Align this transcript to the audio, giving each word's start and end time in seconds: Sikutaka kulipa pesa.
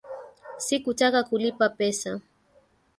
Sikutaka 0.65 1.19
kulipa 1.29 1.67
pesa. 1.77 2.11